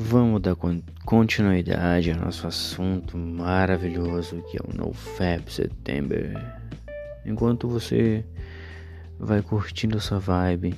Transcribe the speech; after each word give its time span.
Vamos 0.00 0.40
dar 0.40 0.54
continuidade 1.04 2.12
ao 2.12 2.20
nosso 2.20 2.46
assunto 2.46 3.18
maravilhoso 3.18 4.40
que 4.48 4.56
é 4.56 4.60
o 4.64 4.72
NoFap 4.72 5.52
September. 5.52 6.40
Enquanto 7.26 7.68
você 7.68 8.24
vai 9.18 9.42
curtindo 9.42 9.96
essa 9.96 10.16
vibe, 10.16 10.76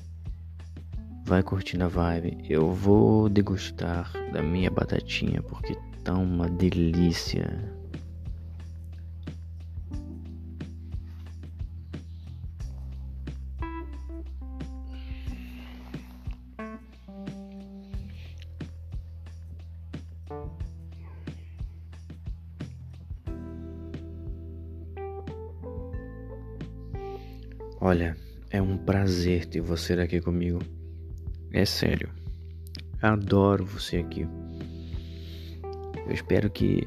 vai 1.27 1.43
curtindo 1.43 1.85
a 1.85 1.89
vibe, 1.89 2.39
eu 2.49 2.73
vou 2.73 3.29
degustar 3.29 4.11
da 4.33 4.41
minha 4.43 4.71
batatinha 4.71 5.43
porque 5.43 5.77
tá 6.03 6.15
uma 6.15 6.49
delícia. 6.49 7.47
Olha, 27.91 28.17
é 28.53 28.63
um 28.63 28.77
prazer 28.77 29.47
ter 29.47 29.61
você 29.61 29.95
aqui 29.95 30.21
comigo. 30.21 30.61
É 31.53 31.65
sério. 31.65 32.09
Adoro 33.03 33.67
você 33.67 33.97
aqui. 33.97 34.29
Eu 36.07 36.13
espero 36.13 36.49
que 36.49 36.87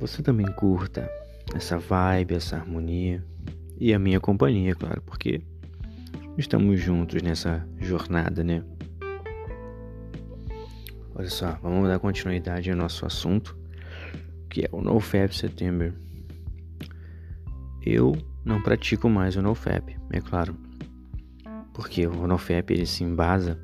você 0.00 0.20
também 0.20 0.46
curta 0.54 1.08
essa 1.54 1.78
vibe, 1.78 2.34
essa 2.34 2.56
harmonia 2.56 3.24
e 3.78 3.94
a 3.94 4.00
minha 4.00 4.18
companhia, 4.18 4.74
claro, 4.74 5.00
porque 5.02 5.42
estamos 6.36 6.80
juntos 6.80 7.22
nessa 7.22 7.64
jornada, 7.78 8.42
né? 8.42 8.64
Olha 11.14 11.30
só, 11.30 11.52
vamos 11.62 11.86
dar 11.86 12.00
continuidade 12.00 12.68
ao 12.68 12.76
nosso 12.76 13.06
assunto, 13.06 13.56
que 14.48 14.62
é 14.62 14.68
o 14.72 14.82
NoFap 14.82 15.32
September. 15.36 15.94
Eu 17.86 18.16
não 18.50 18.60
pratico 18.60 19.08
mais 19.08 19.36
o 19.36 19.42
NoFap, 19.42 19.96
é 20.10 20.20
claro. 20.20 20.56
Porque 21.72 22.04
o 22.04 22.26
NoFap 22.26 22.72
ele 22.72 22.84
se 22.84 23.04
embasa 23.04 23.56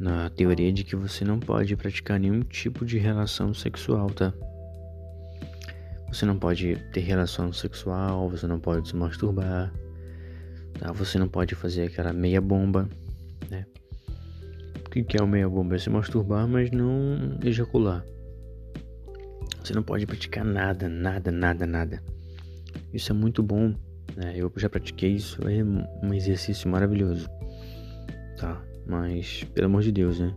na 0.00 0.28
teoria 0.30 0.72
de 0.72 0.82
que 0.82 0.96
você 0.96 1.24
não 1.24 1.38
pode 1.38 1.76
praticar 1.76 2.18
nenhum 2.18 2.40
tipo 2.40 2.84
de 2.84 2.98
relação 2.98 3.54
sexual, 3.54 4.10
tá? 4.10 4.34
Você 6.08 6.26
não 6.26 6.36
pode 6.36 6.74
ter 6.92 7.00
relação 7.00 7.52
sexual, 7.52 8.28
você 8.28 8.48
não 8.48 8.58
pode 8.58 8.88
se 8.88 8.96
masturbar, 8.96 9.72
tá? 10.80 10.90
Você 10.92 11.16
não 11.16 11.28
pode 11.28 11.54
fazer 11.54 11.84
aquela 11.84 12.12
meia 12.12 12.40
bomba, 12.40 12.88
né? 13.48 13.64
O 14.86 14.90
que 14.90 15.16
é 15.16 15.22
o 15.22 15.28
meia 15.28 15.48
bomba? 15.48 15.76
É 15.76 15.78
se 15.78 15.88
masturbar, 15.88 16.48
mas 16.48 16.72
não 16.72 17.38
ejacular. 17.44 18.04
Você 19.62 19.72
não 19.72 19.84
pode 19.84 20.04
praticar 20.04 20.44
nada, 20.44 20.88
nada, 20.88 21.30
nada, 21.30 21.64
nada. 21.64 22.17
Isso 22.92 23.12
é 23.12 23.14
muito 23.14 23.42
bom, 23.42 23.74
né? 24.16 24.34
Eu 24.36 24.52
já 24.56 24.68
pratiquei 24.68 25.12
isso, 25.12 25.40
é 25.46 25.62
um 26.04 26.14
exercício 26.14 26.70
maravilhoso, 26.70 27.28
tá? 28.36 28.62
Mas, 28.86 29.44
pelo 29.54 29.66
amor 29.66 29.82
de 29.82 29.92
Deus, 29.92 30.18
né? 30.18 30.34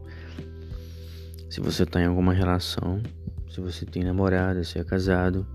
Se 1.49 1.61
você 1.61 1.85
tá 1.85 2.01
em 2.01 2.05
alguma 2.05 2.33
relação, 2.33 3.01
se 3.49 3.59
você 3.59 3.85
tem 3.85 4.03
namorada, 4.03 4.63
se 4.63 4.79
é 4.79 4.83
casado, 4.83 5.45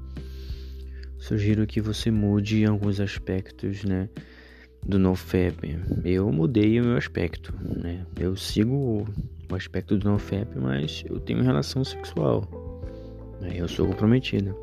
sugiro 1.19 1.67
que 1.67 1.81
você 1.81 2.11
mude 2.11 2.65
alguns 2.65 3.01
aspectos, 3.01 3.85
né? 3.85 4.09
Do 4.85 4.99
NoFap. 4.99 5.79
Eu 6.05 6.31
mudei 6.31 6.81
o 6.81 6.85
meu 6.85 6.97
aspecto, 6.97 7.53
né? 7.83 8.07
Eu 8.19 8.37
sigo 8.37 9.07
o 9.51 9.55
aspecto 9.55 9.97
do 9.97 10.09
NoFap, 10.09 10.59
mas 10.59 11.05
eu 11.09 11.19
tenho 11.19 11.43
relação 11.43 11.85
sexual. 11.85 12.49
Né? 13.41 13.55
Eu 13.57 13.69
sou 13.69 13.87
comprometida. 13.87 14.55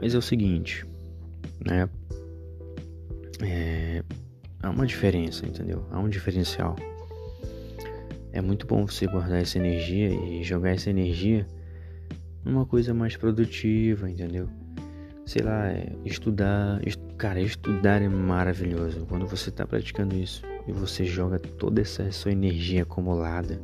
Mas 0.00 0.14
é 0.14 0.18
o 0.18 0.22
seguinte, 0.22 0.86
né? 1.64 1.86
É, 3.42 4.02
há 4.62 4.70
uma 4.70 4.86
diferença, 4.86 5.46
entendeu? 5.46 5.84
Há 5.90 5.98
um 5.98 6.08
diferencial. 6.08 6.74
É 8.32 8.40
muito 8.40 8.66
bom 8.66 8.86
você 8.86 9.06
guardar 9.06 9.42
essa 9.42 9.58
energia 9.58 10.08
e 10.08 10.42
jogar 10.42 10.70
essa 10.70 10.88
energia 10.88 11.46
numa 12.42 12.64
coisa 12.64 12.94
mais 12.94 13.14
produtiva, 13.14 14.10
entendeu? 14.10 14.48
Sei 15.26 15.42
lá, 15.42 15.70
é 15.70 15.92
estudar. 16.04 16.80
Est 16.86 16.98
cara, 17.18 17.38
estudar 17.38 18.00
é 18.00 18.08
maravilhoso. 18.08 19.04
Quando 19.06 19.26
você 19.26 19.50
está 19.50 19.66
praticando 19.66 20.16
isso 20.16 20.42
e 20.66 20.72
você 20.72 21.04
joga 21.04 21.38
toda 21.38 21.82
essa 21.82 22.10
sua 22.10 22.32
energia 22.32 22.84
acumulada, 22.84 23.60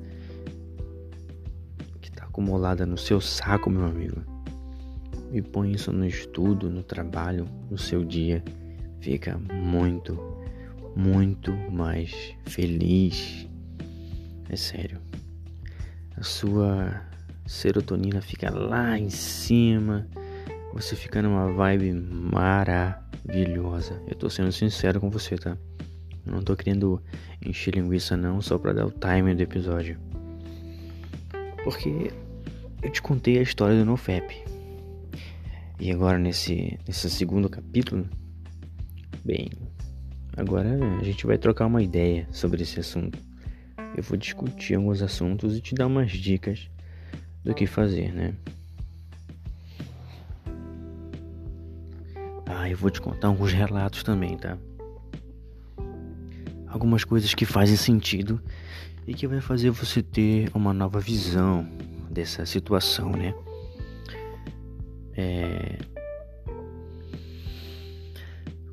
que 2.02 2.10
está 2.10 2.24
acumulada 2.24 2.84
no 2.84 2.98
seu 2.98 3.18
saco, 3.22 3.70
meu 3.70 3.86
amigo 3.86 4.35
e 5.32 5.42
põe 5.42 5.72
isso 5.72 5.92
no 5.92 6.06
estudo, 6.06 6.70
no 6.70 6.82
trabalho, 6.82 7.46
no 7.70 7.76
seu 7.78 8.04
dia, 8.04 8.42
fica 9.00 9.38
muito, 9.52 10.18
muito 10.94 11.52
mais 11.70 12.34
feliz. 12.46 13.48
É 14.48 14.56
sério. 14.56 15.00
A 16.16 16.22
sua 16.22 17.02
serotonina 17.46 18.20
fica 18.20 18.50
lá 18.50 18.98
em 18.98 19.10
cima. 19.10 20.06
Você 20.72 20.96
fica 20.96 21.20
numa 21.22 21.52
vibe 21.52 21.92
maravilhosa. 21.92 23.00
Eu 24.08 24.14
tô 24.14 24.30
sendo 24.30 24.52
sincero 24.52 25.00
com 25.00 25.10
você, 25.10 25.36
tá? 25.36 25.56
Não 26.24 26.42
tô 26.42 26.56
querendo 26.56 27.02
encher 27.44 27.74
linguiça 27.74 28.16
não, 28.16 28.40
só 28.40 28.58
pra 28.58 28.72
dar 28.72 28.86
o 28.86 28.90
time 28.90 29.34
do 29.34 29.42
episódio. 29.42 29.98
Porque 31.62 32.10
eu 32.82 32.90
te 32.90 33.00
contei 33.00 33.38
a 33.38 33.42
história 33.42 33.78
do 33.78 33.84
NoFap. 33.84 34.55
E 35.78 35.92
agora 35.92 36.18
nesse, 36.18 36.78
nesse 36.86 37.10
segundo 37.10 37.50
capítulo, 37.50 38.08
bem, 39.22 39.50
agora 40.34 40.70
a 40.98 41.04
gente 41.04 41.26
vai 41.26 41.36
trocar 41.36 41.66
uma 41.66 41.82
ideia 41.82 42.26
sobre 42.32 42.62
esse 42.62 42.80
assunto. 42.80 43.18
Eu 43.94 44.02
vou 44.02 44.16
discutir 44.16 44.74
alguns 44.74 45.02
assuntos 45.02 45.56
e 45.56 45.60
te 45.60 45.74
dar 45.74 45.86
umas 45.86 46.10
dicas 46.10 46.70
do 47.44 47.54
que 47.54 47.66
fazer, 47.66 48.12
né? 48.12 48.34
Ah, 52.46 52.70
eu 52.70 52.76
vou 52.76 52.90
te 52.90 53.00
contar 53.00 53.28
alguns 53.28 53.52
relatos 53.52 54.02
também, 54.02 54.36
tá? 54.36 54.56
Algumas 56.68 57.04
coisas 57.04 57.34
que 57.34 57.44
fazem 57.44 57.76
sentido 57.76 58.40
e 59.06 59.12
que 59.12 59.26
vai 59.26 59.40
fazer 59.42 59.70
você 59.70 60.02
ter 60.02 60.50
uma 60.54 60.72
nova 60.72 61.00
visão 61.00 61.68
dessa 62.10 62.46
situação, 62.46 63.10
né? 63.12 63.34
É... 65.16 65.78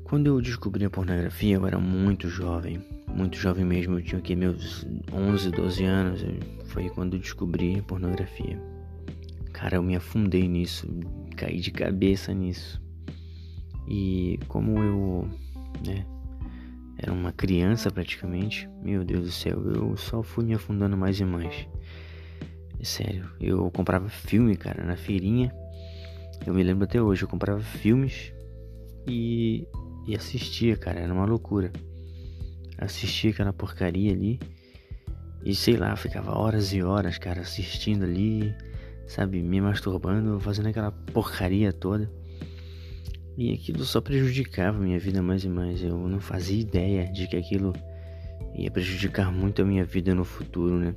Quando 0.04 0.26
eu 0.26 0.40
descobri 0.40 0.84
a 0.84 0.90
pornografia, 0.90 1.56
eu 1.56 1.66
era 1.66 1.78
muito 1.78 2.28
jovem, 2.28 2.84
muito 3.08 3.36
jovem 3.36 3.64
mesmo. 3.64 3.98
Eu 3.98 4.02
tinha 4.02 4.18
aqui 4.18 4.36
meus 4.36 4.86
11, 5.12 5.50
12 5.50 5.84
anos. 5.84 6.20
Foi 6.66 6.88
quando 6.90 7.14
eu 7.14 7.20
descobri 7.20 7.78
a 7.78 7.82
pornografia. 7.82 8.60
Cara, 9.52 9.76
eu 9.76 9.82
me 9.82 9.96
afundei 9.96 10.46
nisso, 10.46 10.86
caí 11.36 11.58
de 11.58 11.70
cabeça 11.70 12.34
nisso. 12.34 12.82
E 13.88 14.38
como 14.46 14.78
eu, 14.78 15.28
né, 15.86 16.04
era 16.98 17.12
uma 17.12 17.32
criança 17.32 17.90
praticamente, 17.90 18.68
meu 18.82 19.04
Deus 19.04 19.22
do 19.22 19.30
céu, 19.30 19.62
eu 19.72 19.96
só 19.96 20.22
fui 20.22 20.44
me 20.44 20.54
afundando 20.54 20.96
mais 20.96 21.18
e 21.18 21.24
mais. 21.24 21.66
É 22.78 22.84
sério, 22.84 23.30
eu 23.40 23.70
comprava 23.70 24.08
filme, 24.08 24.56
cara, 24.56 24.84
na 24.84 24.96
feirinha 24.96 25.52
eu 26.46 26.54
me 26.54 26.62
lembro 26.62 26.84
até 26.84 27.00
hoje, 27.00 27.22
eu 27.22 27.28
comprava 27.28 27.60
filmes 27.60 28.32
e, 29.06 29.66
e 30.06 30.14
assistia, 30.14 30.76
cara, 30.76 31.00
era 31.00 31.12
uma 31.12 31.24
loucura. 31.24 31.72
Assistia 32.78 33.30
aquela 33.30 33.52
porcaria 33.52 34.12
ali 34.12 34.38
e 35.44 35.54
sei 35.54 35.76
lá, 35.76 35.94
ficava 35.94 36.36
horas 36.36 36.72
e 36.72 36.82
horas, 36.82 37.18
cara, 37.18 37.42
assistindo 37.42 38.04
ali, 38.04 38.54
sabe, 39.06 39.42
me 39.42 39.60
masturbando, 39.60 40.40
fazendo 40.40 40.68
aquela 40.68 40.90
porcaria 40.90 41.72
toda. 41.72 42.10
E 43.36 43.52
aquilo 43.52 43.84
só 43.84 44.00
prejudicava 44.00 44.78
minha 44.78 44.98
vida 44.98 45.20
mais 45.22 45.44
e 45.44 45.48
mais. 45.48 45.82
Eu 45.82 45.98
não 46.08 46.20
fazia 46.20 46.60
ideia 46.60 47.10
de 47.12 47.26
que 47.26 47.36
aquilo 47.36 47.72
ia 48.54 48.70
prejudicar 48.70 49.32
muito 49.32 49.60
a 49.60 49.64
minha 49.64 49.84
vida 49.84 50.14
no 50.14 50.24
futuro, 50.24 50.78
né? 50.78 50.94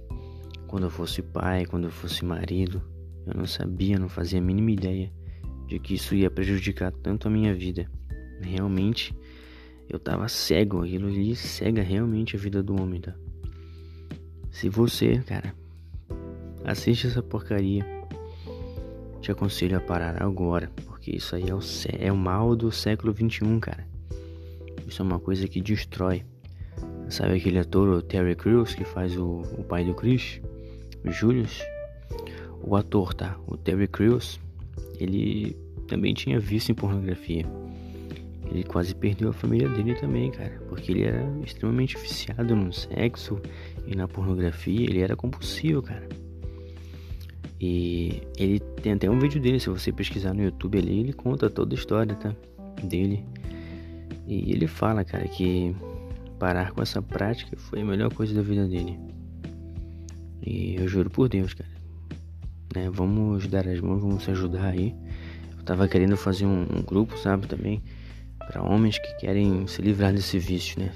Quando 0.68 0.84
eu 0.84 0.90
fosse 0.90 1.22
pai, 1.22 1.66
quando 1.66 1.86
eu 1.86 1.92
fosse 1.92 2.24
marido, 2.24 2.82
eu 3.26 3.34
não 3.34 3.46
sabia, 3.46 3.98
não 3.98 4.08
fazia 4.08 4.40
a 4.40 4.42
mínima 4.42 4.72
ideia 4.72 5.12
de 5.68 5.80
que 5.80 5.96
isso 5.96 6.16
ia 6.16 6.32
prejudicar 6.32 6.92
tanto 6.92 7.28
a 7.28 7.32
minha 7.32 7.54
vida. 7.54 7.90
Realmente, 8.42 9.14
eu 9.90 10.00
tava 10.00 10.28
cego, 10.28 10.84
aquilo 10.84 11.08
ali 11.08 11.36
cega 11.36 11.82
realmente 11.82 12.36
a 12.36 12.40
vida 12.40 12.64
do 12.64 12.80
homem, 12.82 13.02
tá? 13.02 13.14
Se 14.50 14.70
você, 14.70 15.20
cara, 15.20 15.54
assiste 16.66 17.08
essa 17.08 17.22
porcaria, 17.22 17.86
te 19.22 19.32
aconselho 19.32 19.78
a 19.78 19.82
parar 19.82 20.22
agora, 20.22 20.72
porque 20.86 21.16
isso 21.16 21.36
aí 21.36 21.50
é 21.50 21.54
o, 21.54 21.60
é 22.00 22.12
o 22.12 22.18
mal 22.18 22.56
do 22.56 22.72
século 22.72 23.14
21, 23.14 23.60
cara. 23.60 23.88
Isso 24.88 25.02
é 25.02 25.06
uma 25.06 25.20
coisa 25.20 25.48
que 25.48 25.62
destrói. 25.62 26.24
Sabe 27.10 27.36
aquele 27.36 27.60
ator, 27.60 27.90
o 27.90 28.02
Terry 28.02 28.36
Crews, 28.36 28.74
que 28.74 28.84
faz 28.84 29.18
o, 29.18 29.42
o 29.58 29.64
pai 29.64 29.84
do 29.84 29.94
Chris? 29.94 30.42
Julius, 31.06 31.62
o 32.62 32.76
ator, 32.76 33.14
tá? 33.14 33.38
O 33.48 33.56
Terry 33.56 33.88
Crews, 33.88 34.40
ele 35.00 35.56
também 35.88 36.14
tinha 36.14 36.40
vício 36.40 36.72
em 36.72 36.76
pornografia. 36.76 37.46
Ele 38.50 38.64
quase 38.64 38.96
perdeu 38.96 39.30
a 39.30 39.34
família 39.34 39.68
dele 39.68 39.94
também, 39.96 40.32
cara, 40.32 40.62
porque 40.70 40.92
ele 40.92 41.04
era 41.04 41.26
extremamente 41.44 41.98
viciado 41.98 42.56
no 42.56 42.72
sexo 42.72 43.42
e 43.86 43.96
na 43.96 44.08
pornografia, 44.08 44.84
ele 44.84 45.02
era 45.02 45.16
compulsivo, 45.16 45.82
cara. 45.82 46.08
E 47.60 48.22
ele 48.38 48.60
tem 48.82 48.94
até 48.94 49.10
um 49.10 49.20
vídeo 49.20 49.42
dele, 49.42 49.60
se 49.60 49.70
você 49.70 49.92
pesquisar 49.92 50.34
no 50.34 50.44
YouTube 50.44 50.78
ali, 50.78 51.00
ele 51.00 51.14
conta 51.14 51.50
toda 51.50 51.74
a 51.74 51.78
história, 51.78 52.16
tá? 52.16 52.34
Dele. 52.84 53.26
E 54.28 54.52
ele 54.52 54.68
fala, 54.68 55.04
cara, 55.04 55.28
que 55.28 55.76
parar 56.38 56.72
com 56.72 56.82
essa 56.82 57.02
prática 57.02 57.58
foi 57.58 57.82
a 57.82 57.86
melhor 57.86 58.14
coisa 58.14 58.34
da 58.34 58.42
vida 58.42 58.68
dele. 58.68 58.98
E 60.46 60.76
eu 60.76 60.88
juro 60.88 61.10
por 61.10 61.28
Deus, 61.28 61.54
cara. 61.54 61.77
Né? 62.78 62.90
Vamos 62.92 63.48
dar 63.48 63.68
as 63.68 63.80
mãos, 63.80 64.02
vamos 64.02 64.24
se 64.24 64.32
ajudar 64.32 64.68
aí. 64.68 64.96
Eu 65.58 65.64
tava 65.64 65.88
querendo 65.88 66.16
fazer 66.16 66.46
um, 66.46 66.62
um 66.62 66.82
grupo, 66.84 67.18
sabe, 67.18 67.48
também, 67.48 67.82
para 68.38 68.62
homens 68.62 69.00
que 69.00 69.16
querem 69.16 69.66
se 69.68 69.82
livrar 69.82 70.14
desse 70.14 70.38
vício, 70.38 70.80
né? 70.80 70.92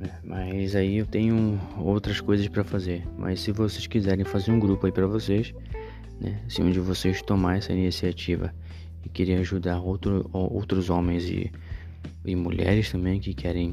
É, 0.00 0.10
mas 0.22 0.76
aí 0.76 0.98
eu 0.98 1.06
tenho 1.06 1.58
outras 1.78 2.20
coisas 2.20 2.46
para 2.48 2.62
fazer. 2.62 3.06
Mas 3.16 3.40
se 3.40 3.50
vocês 3.52 3.86
quiserem 3.86 4.24
fazer 4.24 4.50
um 4.50 4.60
grupo 4.60 4.84
aí 4.84 4.92
para 4.92 5.06
vocês, 5.06 5.54
né? 6.20 6.42
Se 6.48 6.60
um 6.62 6.70
de 6.70 6.80
vocês 6.80 7.22
tomar 7.22 7.56
essa 7.56 7.72
iniciativa 7.72 8.54
e 9.04 9.08
querer 9.08 9.38
ajudar 9.40 9.80
outro, 9.80 10.28
outros 10.32 10.90
homens 10.90 11.24
e, 11.24 11.50
e 12.24 12.36
mulheres 12.36 12.90
também 12.90 13.18
que 13.18 13.32
querem 13.32 13.70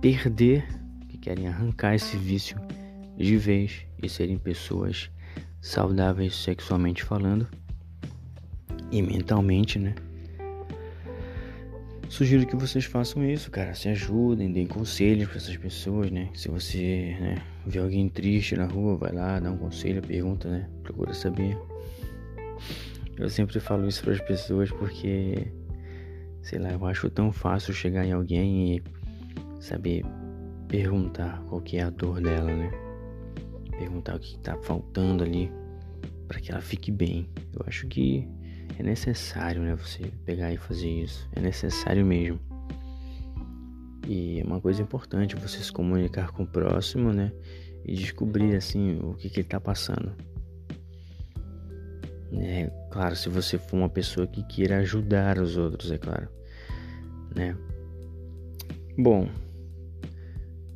perder, 0.00 0.66
que 1.08 1.18
querem 1.18 1.46
arrancar 1.46 1.94
esse 1.94 2.16
vício 2.16 2.56
de 3.18 3.36
vez 3.36 3.86
e 4.02 4.08
serem 4.08 4.38
pessoas 4.38 5.10
saudáveis 5.60 6.36
sexualmente 6.36 7.02
falando 7.02 7.48
e 8.90 9.02
mentalmente, 9.02 9.78
né? 9.78 9.94
Sugiro 12.08 12.46
que 12.46 12.54
vocês 12.54 12.84
façam 12.84 13.24
isso, 13.28 13.50
cara. 13.50 13.74
Se 13.74 13.88
ajudem, 13.88 14.52
deem 14.52 14.66
conselhos 14.66 15.28
para 15.28 15.38
essas 15.38 15.56
pessoas, 15.56 16.10
né? 16.10 16.30
Se 16.34 16.48
você 16.48 17.16
né, 17.20 17.42
vê 17.66 17.80
alguém 17.80 18.08
triste 18.08 18.56
na 18.56 18.66
rua, 18.66 18.96
vai 18.96 19.12
lá, 19.12 19.40
dá 19.40 19.50
um 19.50 19.56
conselho, 19.56 20.00
pergunta, 20.00 20.48
né? 20.48 20.68
Procura 20.84 21.12
saber. 21.12 21.58
Eu 23.18 23.28
sempre 23.28 23.58
falo 23.58 23.88
isso 23.88 24.02
para 24.04 24.12
as 24.12 24.20
pessoas 24.20 24.70
porque, 24.70 25.48
sei 26.42 26.58
lá, 26.60 26.70
eu 26.70 26.86
acho 26.86 27.10
tão 27.10 27.32
fácil 27.32 27.74
chegar 27.74 28.06
em 28.06 28.12
alguém 28.12 28.76
e 28.76 28.82
saber 29.60 30.04
perguntar 30.68 31.42
qual 31.48 31.60
que 31.60 31.76
é 31.76 31.82
a 31.82 31.90
dor 31.90 32.20
dela, 32.20 32.54
né? 32.54 32.85
Perguntar 33.78 34.16
o 34.16 34.18
que 34.18 34.38
tá 34.38 34.56
faltando 34.58 35.22
ali 35.22 35.50
para 36.26 36.40
que 36.40 36.50
ela 36.50 36.60
fique 36.60 36.90
bem. 36.90 37.28
Eu 37.52 37.64
acho 37.66 37.86
que 37.86 38.26
é 38.78 38.82
necessário, 38.82 39.62
né? 39.62 39.74
Você 39.76 40.10
pegar 40.24 40.52
e 40.52 40.56
fazer 40.56 40.88
isso. 40.88 41.28
É 41.32 41.40
necessário 41.40 42.04
mesmo. 42.04 42.40
E 44.06 44.40
é 44.40 44.44
uma 44.44 44.60
coisa 44.60 44.82
importante 44.82 45.34
você 45.34 45.58
se 45.58 45.72
comunicar 45.72 46.30
com 46.30 46.44
o 46.44 46.46
próximo, 46.46 47.12
né? 47.12 47.32
E 47.84 47.94
descobrir 47.94 48.54
assim 48.56 48.98
o 49.02 49.14
que, 49.14 49.28
que 49.28 49.40
ele 49.40 49.48
tá 49.48 49.60
passando. 49.60 50.12
É 52.32 52.70
claro, 52.90 53.16
se 53.16 53.28
você 53.28 53.58
for 53.58 53.76
uma 53.76 53.88
pessoa 53.88 54.26
que 54.26 54.42
queira 54.44 54.78
ajudar 54.78 55.38
os 55.38 55.56
outros, 55.56 55.90
é 55.90 55.98
claro, 55.98 56.28
né? 57.34 57.56
Bom, 58.98 59.28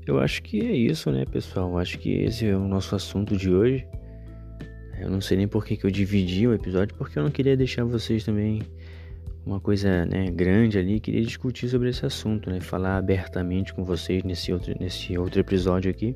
eu 0.07 0.19
acho 0.19 0.43
que 0.43 0.61
é 0.61 0.73
isso, 0.73 1.11
né, 1.11 1.25
pessoal? 1.25 1.79
Acho 1.79 1.99
que 1.99 2.11
esse 2.11 2.47
é 2.47 2.57
o 2.57 2.67
nosso 2.67 2.95
assunto 2.95 3.37
de 3.37 3.51
hoje. 3.51 3.87
Eu 4.99 5.09
não 5.09 5.21
sei 5.21 5.37
nem 5.37 5.49
por 5.49 5.65
que, 5.65 5.77
que 5.77 5.87
eu 5.87 5.91
dividi 5.91 6.47
o 6.47 6.53
episódio, 6.53 6.95
porque 6.97 7.19
eu 7.19 7.23
não 7.23 7.31
queria 7.31 7.57
deixar 7.57 7.85
vocês 7.85 8.25
também 8.25 8.63
uma 9.45 9.61
coisa 9.61 10.05
né, 10.07 10.31
grande 10.31 10.79
ali. 10.79 11.01
Queria 11.01 11.23
discutir 11.23 11.69
sobre 11.69 11.89
esse 11.89 12.05
assunto, 12.05 12.51
né? 12.51 12.61
Falar 12.61 12.97
abertamente 12.97 13.73
com 13.73 13.85
vocês 13.85 14.23
nesse 14.25 14.53
outro, 14.53 14.75
nesse 14.79 15.17
outro 15.17 15.41
episódio 15.41 15.91
aqui. 15.91 16.15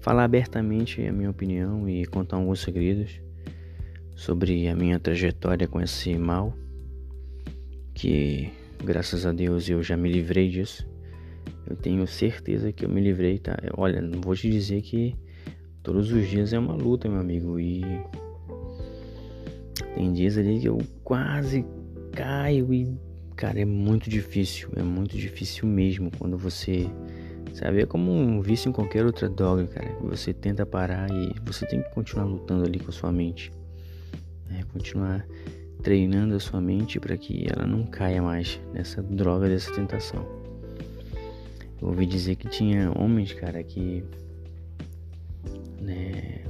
Falar 0.00 0.24
abertamente 0.24 1.04
a 1.06 1.12
minha 1.12 1.30
opinião 1.30 1.88
e 1.88 2.04
contar 2.06 2.36
alguns 2.36 2.60
segredos 2.60 3.20
sobre 4.14 4.68
a 4.68 4.74
minha 4.74 4.98
trajetória 4.98 5.68
com 5.68 5.80
esse 5.80 6.16
mal. 6.16 6.56
Que 7.94 8.50
graças 8.84 9.26
a 9.26 9.32
Deus 9.32 9.68
eu 9.68 9.82
já 9.82 9.96
me 9.96 10.10
livrei 10.10 10.48
disso. 10.48 10.95
Eu 11.68 11.76
tenho 11.76 12.06
certeza 12.06 12.72
que 12.72 12.84
eu 12.84 12.88
me 12.88 13.00
livrei, 13.00 13.38
tá? 13.38 13.56
Olha, 13.76 14.00
não 14.00 14.20
vou 14.20 14.34
te 14.34 14.48
dizer 14.50 14.82
que 14.82 15.16
Todos 15.86 16.10
os 16.10 16.28
dias 16.28 16.52
é 16.52 16.58
uma 16.58 16.74
luta, 16.74 17.08
meu 17.08 17.20
amigo. 17.20 17.60
E 17.60 17.84
tem 19.94 20.12
dias 20.12 20.36
ali 20.36 20.58
que 20.58 20.68
eu 20.68 20.78
quase 21.04 21.64
caio 22.10 22.74
e, 22.74 22.92
cara, 23.36 23.60
é 23.60 23.64
muito 23.64 24.10
difícil. 24.10 24.68
É 24.74 24.82
muito 24.82 25.16
difícil 25.16 25.64
mesmo 25.68 26.10
quando 26.18 26.36
você. 26.36 26.90
Sabe, 27.54 27.82
é 27.82 27.86
como 27.86 28.10
um 28.10 28.40
vício 28.40 28.68
em 28.68 28.72
qualquer 28.72 29.06
outra 29.06 29.28
droga, 29.28 29.64
cara. 29.68 29.96
Você 30.00 30.34
tenta 30.34 30.66
parar 30.66 31.08
e 31.08 31.32
você 31.44 31.64
tem 31.64 31.80
que 31.80 31.94
continuar 31.94 32.24
lutando 32.24 32.64
ali 32.64 32.80
com 32.80 32.90
a 32.90 32.92
sua 32.92 33.12
mente. 33.12 33.52
É, 34.50 34.64
continuar 34.64 35.24
treinando 35.84 36.34
a 36.34 36.40
sua 36.40 36.60
mente 36.60 36.98
para 36.98 37.16
que 37.16 37.46
ela 37.48 37.64
não 37.64 37.86
caia 37.86 38.20
mais 38.20 38.60
nessa 38.74 39.00
droga, 39.04 39.48
dessa 39.48 39.72
tentação. 39.72 40.45
Eu 41.80 41.88
ouvi 41.88 42.06
dizer 42.06 42.36
que 42.36 42.48
tinha 42.48 42.90
homens, 42.98 43.32
cara, 43.32 43.62
que 43.62 44.02
né, 45.80 46.42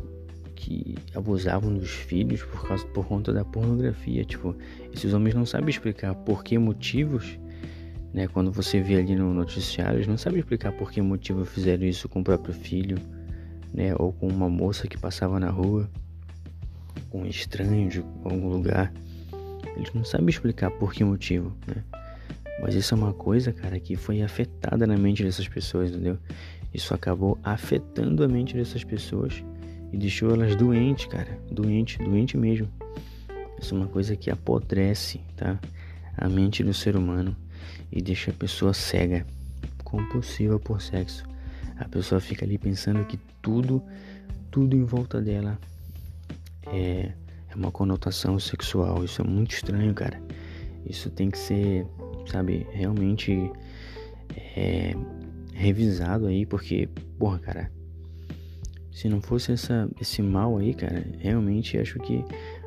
que 0.54 0.96
abusavam 1.14 1.74
dos 1.74 1.90
filhos 1.90 2.42
por 2.42 2.66
causa 2.66 2.84
por 2.86 3.06
conta 3.06 3.32
da 3.32 3.44
pornografia. 3.44 4.24
Tipo, 4.24 4.56
esses 4.92 5.12
homens 5.12 5.34
não 5.34 5.46
sabem 5.46 5.68
explicar 5.68 6.14
por 6.14 6.42
que 6.42 6.58
motivos, 6.58 7.38
né? 8.12 8.26
Quando 8.26 8.50
você 8.50 8.80
vê 8.80 8.96
ali 8.96 9.14
no 9.14 9.32
noticiário, 9.32 9.98
eles 9.98 10.08
não 10.08 10.16
sabem 10.16 10.40
explicar 10.40 10.72
por 10.72 10.90
que 10.90 11.00
motivo 11.00 11.44
fizeram 11.44 11.84
isso 11.84 12.08
com 12.08 12.20
o 12.20 12.24
próprio 12.24 12.54
filho, 12.54 12.98
né? 13.72 13.94
Ou 13.98 14.12
com 14.12 14.26
uma 14.26 14.48
moça 14.48 14.88
que 14.88 14.98
passava 14.98 15.38
na 15.38 15.50
rua, 15.50 15.88
com 17.10 17.22
um 17.22 17.26
estranho 17.26 17.88
de 17.88 18.00
algum 18.24 18.48
lugar. 18.48 18.92
Eles 19.76 19.92
não 19.92 20.04
sabem 20.04 20.30
explicar 20.30 20.70
por 20.70 20.92
que 20.92 21.04
motivo, 21.04 21.54
né? 21.66 21.84
Mas 22.60 22.74
isso 22.74 22.94
é 22.94 22.96
uma 22.96 23.12
coisa, 23.12 23.52
cara, 23.52 23.78
que 23.78 23.96
foi 23.96 24.22
afetada 24.22 24.86
na 24.86 24.96
mente 24.96 25.22
dessas 25.22 25.46
pessoas, 25.46 25.90
entendeu? 25.90 26.18
Isso 26.72 26.94
acabou 26.94 27.38
afetando 27.42 28.24
a 28.24 28.28
mente 28.28 28.54
dessas 28.54 28.82
pessoas 28.82 29.42
e 29.92 29.96
deixou 29.96 30.30
elas 30.30 30.56
doentes, 30.56 31.06
cara. 31.06 31.38
Doente, 31.50 31.98
doente 31.98 32.36
mesmo. 32.36 32.68
Isso 33.60 33.74
é 33.74 33.78
uma 33.78 33.86
coisa 33.86 34.16
que 34.16 34.30
apodrece, 34.30 35.20
tá? 35.36 35.58
A 36.16 36.28
mente 36.28 36.62
do 36.62 36.72
ser 36.74 36.96
humano 36.96 37.36
e 37.90 38.02
deixa 38.02 38.30
a 38.30 38.34
pessoa 38.34 38.74
cega, 38.74 39.26
compulsiva 39.84 40.58
por 40.58 40.80
sexo. 40.80 41.24
A 41.78 41.86
pessoa 41.86 42.20
fica 42.20 42.44
ali 42.44 42.58
pensando 42.58 43.04
que 43.04 43.18
tudo, 43.42 43.82
tudo 44.50 44.76
em 44.76 44.84
volta 44.84 45.20
dela 45.20 45.58
é, 46.66 47.12
é 47.48 47.54
uma 47.54 47.70
conotação 47.70 48.38
sexual. 48.38 49.04
Isso 49.04 49.22
é 49.22 49.24
muito 49.24 49.52
estranho, 49.52 49.94
cara. 49.94 50.20
Isso 50.84 51.10
tem 51.10 51.30
que 51.30 51.38
ser, 51.38 51.86
sabe, 52.26 52.66
realmente 52.70 53.50
é, 54.56 54.94
revisado 55.52 56.26
aí, 56.26 56.44
porque, 56.44 56.88
porra, 57.18 57.38
cara, 57.38 57.70
se 58.92 59.08
não 59.08 59.20
fosse 59.20 59.52
essa, 59.52 59.88
esse 60.00 60.22
mal 60.22 60.58
aí, 60.58 60.74
cara, 60.74 61.04
realmente 61.18 61.78
acho 61.78 61.98
que 62.00 62.24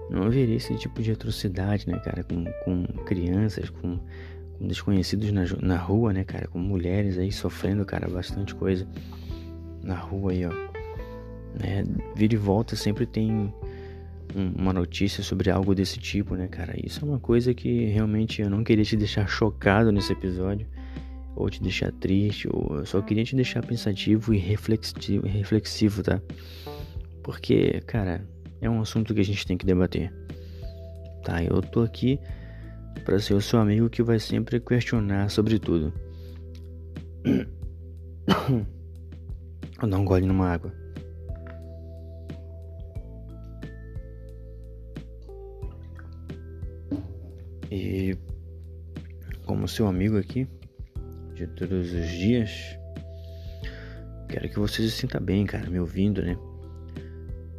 não 0.09 0.23
haveria 0.23 0.55
esse 0.55 0.75
tipo 0.75 1.01
de 1.01 1.11
atrocidade, 1.11 1.87
né, 1.87 1.99
cara, 1.99 2.23
com, 2.23 2.45
com 2.65 2.83
crianças, 3.05 3.69
com, 3.69 3.99
com 4.57 4.67
desconhecidos 4.67 5.31
na, 5.31 5.43
na 5.61 5.77
rua, 5.77 6.13
né, 6.13 6.23
cara, 6.23 6.47
com 6.47 6.59
mulheres 6.59 7.17
aí 7.17 7.31
sofrendo, 7.31 7.85
cara, 7.85 8.07
bastante 8.07 8.55
coisa 8.55 8.87
na 9.83 9.95
rua 9.95 10.31
aí, 10.31 10.45
ó. 10.45 10.51
Né, 11.59 11.83
vira 12.15 12.35
e 12.35 12.37
volta 12.37 12.75
sempre 12.75 13.05
tem 13.05 13.53
uma 14.36 14.74
notícia 14.74 15.24
sobre 15.24 15.50
algo 15.50 15.74
desse 15.74 16.00
tipo, 16.00 16.36
né, 16.36 16.48
cara? 16.48 16.74
Isso 16.83 17.03
é 17.03 17.07
uma 17.07 17.19
coisa 17.19 17.53
que 17.53 17.86
realmente 17.86 18.41
eu 18.41 18.50
não 18.50 18.63
queria 18.63 18.86
te 18.86 18.95
deixar 18.95 19.27
chocado 19.27 19.91
nesse 19.91 20.13
episódio 20.13 20.67
ou 21.36 21.50
te 21.50 21.62
deixar 21.62 21.91
triste, 21.93 22.50
ou 22.51 22.77
eu 22.77 22.86
só 22.86 23.01
queria 23.01 23.24
te 23.24 23.36
deixar 23.36 23.65
pensativo 23.65 24.33
e 24.33 24.38
reflexivo, 24.38 25.25
reflexivo, 25.25 26.03
tá? 26.03 26.21
Porque, 27.24 27.81
cara, 27.86 28.27
é 28.62 28.69
um 28.69 28.81
assunto 28.81 29.13
que 29.13 29.21
a 29.21 29.25
gente 29.25 29.48
tem 29.48 29.57
que 29.57 29.65
debater. 29.65 30.13
Tá, 31.24 31.43
eu 31.43 31.62
tô 31.62 31.81
aqui 31.81 32.19
para 33.05 33.19
ser 33.19 33.33
o 33.33 33.41
seu 33.41 33.59
amigo 33.59 33.89
que 33.89 34.03
vai 34.03 34.19
sempre 34.19 34.59
questionar 34.59 35.29
sobre 35.29 35.59
tudo. 35.59 35.93
Vou 39.79 39.89
dar 39.89 39.98
um 39.98 40.05
gole 40.05 40.25
numa 40.25 40.50
água. 40.50 40.78
E 47.79 48.17
como 49.45 49.67
seu 49.67 49.88
amigo 49.88 50.17
aqui, 50.17 50.48
de 51.33 51.48
todos 51.48 51.93
os 51.93 52.09
dias. 52.09 52.51
Quero 54.27 54.50
que 54.50 54.59
você 54.59 54.83
se 54.83 54.91
sinta 54.91 55.19
bem, 55.19 55.45
cara, 55.45 55.69
me 55.69 55.79
ouvindo, 55.79 56.21
né? 56.21 56.38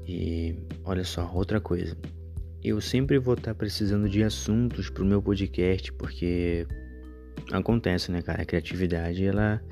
E 0.07 0.55
olha 0.85 1.03
só, 1.05 1.29
outra 1.33 1.61
coisa. 1.61 1.97
Eu 2.63 2.81
sempre 2.81 3.19
vou 3.19 3.35
estar 3.35 3.55
precisando 3.55 4.09
de 4.09 4.23
assuntos 4.23 4.91
pro 4.91 5.05
meu 5.05 5.23
podcast, 5.23 5.91
porque 5.95 6.67
acontece, 7.51 8.13
né, 8.13 8.21
cara? 8.21 8.43
A 8.43 8.45
criatividade, 8.45 9.25
ela, 9.25 9.63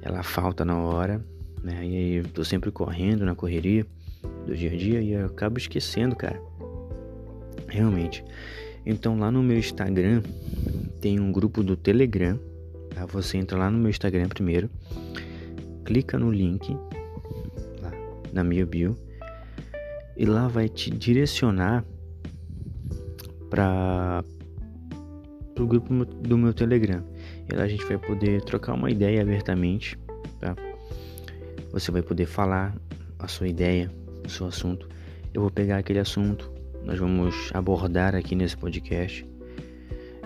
ela 0.00 0.22
falta 0.22 0.64
na 0.64 0.78
hora, 0.78 1.20
né? 1.62 1.84
E 1.84 2.22
tô 2.32 2.44
sempre 2.44 2.70
correndo 2.70 3.24
na 3.24 3.34
correria 3.34 3.84
do 4.46 4.54
dia 4.54 4.70
a 4.70 4.76
dia 4.76 5.00
e 5.02 5.12
eu 5.12 5.26
acabo 5.26 5.58
esquecendo, 5.58 6.14
cara. 6.14 6.40
Realmente. 7.68 8.24
Então 8.86 9.18
lá 9.18 9.30
no 9.30 9.42
meu 9.42 9.58
Instagram 9.58 10.22
tem 11.00 11.18
um 11.18 11.32
grupo 11.32 11.62
do 11.62 11.76
Telegram. 11.76 12.38
Tá? 12.94 13.06
Você 13.06 13.38
entra 13.38 13.58
lá 13.58 13.70
no 13.70 13.78
meu 13.78 13.90
Instagram 13.90 14.28
primeiro, 14.28 14.70
clica 15.84 16.18
no 16.18 16.30
link 16.30 16.76
lá 17.82 17.92
na 18.32 18.44
minha 18.44 18.64
bio 18.64 18.96
e 20.16 20.24
lá 20.24 20.48
vai 20.48 20.68
te 20.68 20.90
direcionar 20.90 21.84
para 23.50 24.24
o 25.58 25.66
grupo 25.66 26.04
do 26.04 26.36
meu 26.36 26.52
Telegram. 26.52 27.02
E 27.50 27.54
lá 27.54 27.64
a 27.64 27.68
gente 27.68 27.84
vai 27.84 27.98
poder 27.98 28.42
trocar 28.42 28.74
uma 28.74 28.90
ideia 28.90 29.22
abertamente, 29.22 29.98
tá? 30.40 30.56
Você 31.72 31.90
vai 31.90 32.02
poder 32.02 32.26
falar 32.26 32.74
a 33.18 33.28
sua 33.28 33.48
ideia, 33.48 33.90
o 34.24 34.28
seu 34.28 34.46
assunto. 34.46 34.88
Eu 35.32 35.40
vou 35.42 35.50
pegar 35.50 35.78
aquele 35.78 35.98
assunto, 35.98 36.50
nós 36.84 36.98
vamos 36.98 37.50
abordar 37.54 38.14
aqui 38.14 38.34
nesse 38.34 38.56
podcast. 38.56 39.26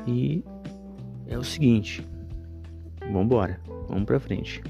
E 0.07 0.43
é 1.27 1.39
o 1.39 1.45
seguinte, 1.45 2.07
vamos 3.01 3.25
embora, 3.25 3.61
vamos 3.89 4.05
para 4.05 4.19
frente. 4.19 4.63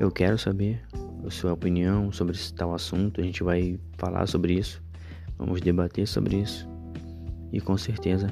Eu 0.00 0.10
quero 0.10 0.38
saber 0.38 0.80
a 1.26 1.30
sua 1.30 1.52
opinião 1.52 2.12
sobre 2.12 2.34
esse 2.34 2.52
tal 2.54 2.74
assunto, 2.74 3.20
a 3.20 3.24
gente 3.24 3.42
vai 3.42 3.78
falar 3.96 4.26
sobre 4.26 4.54
isso, 4.54 4.82
vamos 5.36 5.60
debater 5.60 6.06
sobre 6.06 6.36
isso. 6.36 6.68
E 7.52 7.60
com 7.60 7.76
certeza 7.76 8.28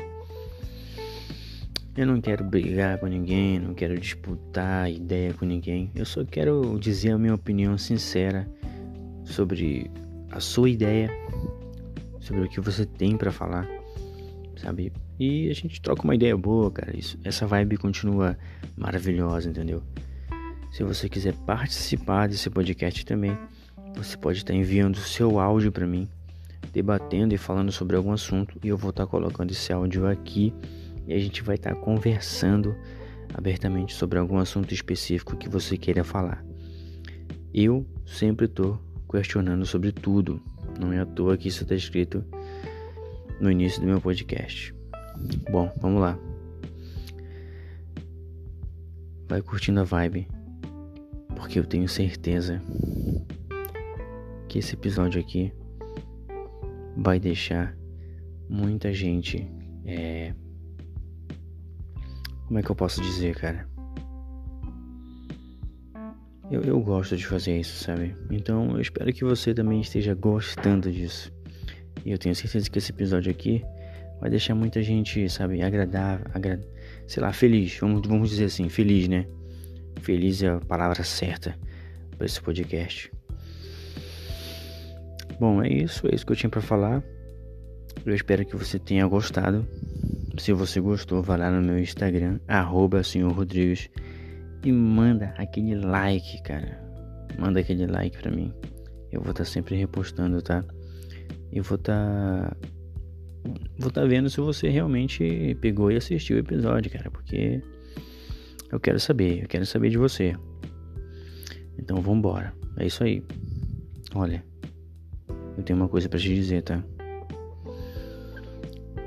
eu 1.97 2.07
não 2.07 2.21
quero 2.21 2.45
brigar 2.45 2.99
com 2.99 3.07
ninguém, 3.07 3.59
não 3.59 3.73
quero 3.73 3.99
disputar 3.99 4.91
ideia 4.91 5.33
com 5.33 5.47
ninguém. 5.47 5.91
Eu 5.95 6.05
só 6.05 6.23
quero 6.25 6.79
dizer 6.79 7.13
a 7.13 7.19
minha 7.19 7.35
opinião 7.35 7.79
sincera 7.79 8.47
sobre 9.25 9.91
a 10.31 10.39
sua 10.39 10.69
ideia, 10.69 11.11
sobre 12.27 12.43
o 12.43 12.49
que 12.49 12.61
você 12.61 12.85
tem 12.85 13.17
para 13.17 13.31
falar, 13.31 13.69
sabe? 14.57 14.93
E 15.19 15.49
a 15.49 15.55
gente 15.55 15.81
troca 15.81 16.03
uma 16.03 16.15
ideia 16.15 16.37
boa, 16.37 16.71
cara. 16.71 16.97
Isso, 16.97 17.19
essa 17.23 17.47
vibe 17.47 17.77
continua 17.77 18.37
maravilhosa, 18.77 19.49
entendeu? 19.49 19.83
Se 20.73 20.83
você 20.83 21.09
quiser 21.09 21.35
participar 21.47 22.29
desse 22.29 22.51
podcast 22.51 23.07
também, 23.07 23.39
você 23.95 24.17
pode 24.17 24.39
estar 24.39 24.53
enviando 24.53 24.99
seu 24.99 25.39
áudio 25.39 25.71
para 25.71 25.87
mim, 25.87 26.09
debatendo 26.73 27.33
e 27.33 27.39
falando 27.39 27.71
sobre 27.71 27.97
algum 27.97 28.13
assunto, 28.13 28.59
e 28.63 28.69
eu 28.69 28.77
vou 28.77 28.91
estar 28.91 29.07
colocando 29.07 29.53
esse 29.53 29.73
áudio 29.73 30.07
aqui 30.07 30.53
e 31.07 31.15
a 31.15 31.19
gente 31.19 31.43
vai 31.43 31.55
estar 31.55 31.75
conversando 31.77 32.75
abertamente 33.33 33.95
sobre 33.95 34.19
algum 34.19 34.39
assunto 34.39 34.75
específico 34.75 35.37
que 35.37 35.49
você 35.49 35.79
queira 35.79 36.03
falar. 36.03 36.45
Eu 37.55 37.87
sempre 38.05 38.47
estou 38.47 38.79
questionando 39.09 39.65
sobre 39.65 39.93
tudo, 39.93 40.43
não 40.81 40.93
é 40.93 41.01
à 41.01 41.07
toa 41.07 41.37
que 41.37 41.49
isso 41.49 41.63
está 41.63 41.75
escrito 41.75 42.25
no 43.41 43.51
início 43.51 43.81
do 43.81 43.87
meu 43.87 44.01
podcast. 44.01 44.75
Bom, 45.51 45.73
vamos 45.81 46.01
lá. 46.01 46.19
Vai 49.29 49.43
curtindo 49.43 49.81
a 49.81 49.85
vibe, 49.85 50.29
porque 51.35 51.59
eu 51.59 51.65
tenho 51.65 51.89
certeza 51.89 52.63
que 54.49 54.59
esse 54.59 54.75
episódio 54.75 55.21
aqui 55.21 55.53
vai 56.97 57.19
deixar 57.19 57.77
muita 58.49 58.93
gente 58.93 59.47
é, 59.85 60.33
como 62.47 62.59
é 62.59 62.63
que 62.63 62.71
eu 62.71 62.77
posso 62.77 63.01
dizer, 63.03 63.35
cara? 63.37 63.69
Eu, 66.51 66.63
eu 66.63 66.81
gosto 66.81 67.17
de 67.17 67.27
fazer 67.27 67.59
isso, 67.59 67.83
sabe? 67.83 68.17
Então 68.31 68.71
eu 68.73 68.81
espero 68.81 69.13
que 69.13 69.25
você 69.25 69.53
também 69.53 69.81
esteja 69.81 70.15
gostando 70.15 70.91
disso. 70.93 71.33
E 72.05 72.13
eu 72.13 72.19
tenho 72.19 72.37
certeza 72.37 72.71
que 72.71 72.79
esse 72.79 72.93
episódio 72.93 73.31
aqui 73.31 73.65
vai 74.21 74.31
deixar 74.31 74.55
muita 74.55 74.81
gente, 74.83 75.29
sabe, 75.29 75.61
agradável, 75.61 76.27
agra... 76.33 76.61
sei 77.09 77.21
lá, 77.21 77.33
feliz. 77.33 77.77
Vamos, 77.81 78.07
vamos 78.07 78.31
dizer 78.31 78.45
assim, 78.45 78.69
feliz, 78.69 79.09
né? 79.09 79.27
Feliz 80.03 80.41
é 80.43 80.49
a 80.49 80.61
palavra 80.61 81.03
certa 81.03 81.59
para 82.17 82.27
esse 82.27 82.41
podcast. 82.41 83.11
Bom, 85.41 85.61
é 85.63 85.69
isso, 85.69 86.07
é 86.07 86.15
isso 86.15 86.25
que 86.25 86.33
eu 86.33 86.37
tinha 86.37 86.49
para 86.49 86.63
falar. 86.63 87.03
Eu 88.05 88.15
espero 88.15 88.47
que 88.47 88.55
você 88.55 88.79
tenha 88.79 89.05
gostado. 89.07 89.67
Se 90.39 90.53
você 90.53 90.81
gostou, 90.81 91.23
vá 91.23 91.35
lá 91.35 91.51
no 91.51 91.61
meu 91.61 91.79
Instagram, 91.79 92.39
arroba 92.47 93.03
senhor 93.03 93.33
Rodrigues, 93.33 93.91
e 94.65 94.73
manda 94.73 95.35
aquele 95.37 95.75
like, 95.75 96.43
cara. 96.43 96.83
Manda 97.39 97.61
aquele 97.61 97.87
like 97.87 98.17
pra 98.19 98.31
mim. 98.31 98.53
Eu 99.13 99.21
vou 99.21 99.31
estar 99.31 99.45
tá 99.45 99.51
sempre 99.51 99.77
repostando, 99.77 100.43
tá? 100.43 100.65
E 101.53 101.61
vou 101.61 101.77
estar. 101.77 102.51
Tá... 102.51 102.57
Vou 103.79 103.89
estar 103.89 104.01
tá 104.03 104.07
vendo 104.07 104.29
se 104.29 104.41
você 104.41 104.69
realmente 104.69 105.57
pegou 105.61 105.91
e 105.91 105.97
assistiu 105.97 106.37
o 106.37 106.41
episódio, 106.41 106.91
cara. 106.91 107.11
Porque 107.11 107.63
eu 108.73 108.81
quero 108.81 108.99
saber, 108.99 109.43
eu 109.43 109.49
quero 109.49 109.65
saber 109.65 109.91
de 109.91 109.99
você. 109.99 110.35
Então 111.79 112.01
vambora. 112.01 112.53
É 112.77 112.87
isso 112.87 113.05
aí. 113.05 113.23
Olha, 114.15 114.45
eu 115.57 115.63
tenho 115.63 115.79
uma 115.79 115.89
coisa 115.89 116.09
para 116.09 116.19
te 116.19 116.35
dizer, 116.35 116.63
tá? 116.63 116.83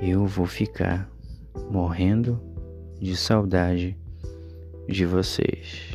Eu 0.00 0.24
vou 0.24 0.46
ficar 0.46 1.10
morrendo 1.70 2.40
de 3.00 3.16
saudade 3.16 3.99
de 4.90 5.06
vocês. 5.06 5.89